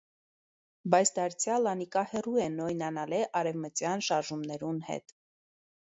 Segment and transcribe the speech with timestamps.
[0.93, 5.19] Բայց, դարձեալ, անիկա հեռու է նոյնանալէ արեւմտեան շարժումներուն հետ։